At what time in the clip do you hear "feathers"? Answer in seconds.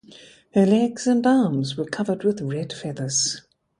2.73-3.43